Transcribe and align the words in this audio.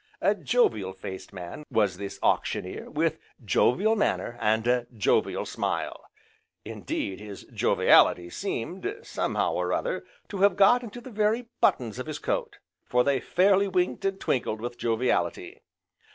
A 0.19 0.33
jovial 0.33 0.93
faced 0.93 1.31
man, 1.31 1.63
was 1.69 1.97
this 1.97 2.17
Auctioneer, 2.23 2.89
with 2.89 3.19
jovial 3.45 3.95
manner, 3.95 4.35
and 4.41 4.65
a 4.65 4.87
jovial 4.97 5.45
smile. 5.45 6.05
Indeed, 6.65 7.19
his 7.19 7.43
joviality 7.53 8.31
seemed, 8.31 8.95
somehow 9.03 9.53
or 9.53 9.73
other, 9.73 10.03
to 10.29 10.37
have 10.39 10.55
got 10.55 10.81
into 10.81 11.01
the 11.01 11.11
very 11.11 11.49
buttons 11.61 11.99
of 11.99 12.07
his 12.07 12.17
coat, 12.17 12.57
for 12.83 13.03
they 13.03 13.19
fairly 13.19 13.67
winked, 13.67 14.03
and 14.03 14.19
twinkled 14.19 14.59
with 14.59 14.75
joviality. 14.79 15.61